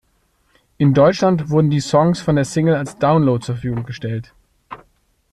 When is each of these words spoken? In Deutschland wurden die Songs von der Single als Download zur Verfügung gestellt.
In 0.79 0.95
Deutschland 0.95 1.51
wurden 1.51 1.69
die 1.69 1.79
Songs 1.79 2.21
von 2.21 2.33
der 2.35 2.43
Single 2.45 2.73
als 2.73 2.97
Download 2.97 3.39
zur 3.45 3.53
Verfügung 3.53 3.85
gestellt. 3.85 4.33